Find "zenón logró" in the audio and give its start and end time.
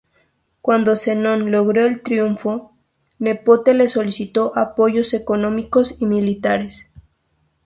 0.95-1.85